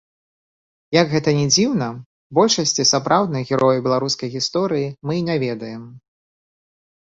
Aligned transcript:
Як 1.01 1.11
гэта 1.15 1.29
ні 1.39 1.45
дзіўна, 1.55 1.89
большасці 2.39 2.87
сапраўдных 2.93 3.43
герояў 3.53 3.85
беларускай 3.91 4.33
гісторыі 4.39 4.91
мы 5.05 5.13
і 5.21 5.25
не 5.31 5.35
ведаем. 5.47 5.89